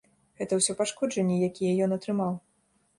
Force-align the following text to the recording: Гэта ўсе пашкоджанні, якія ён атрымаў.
Гэта 0.41 0.57
ўсе 0.59 0.75
пашкоджанні, 0.79 1.39
якія 1.51 1.77
ён 1.85 1.97
атрымаў. 2.01 2.33